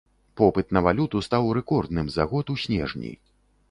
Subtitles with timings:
[0.39, 3.19] Попыт на валюту стаў рэкордным за год у снежні.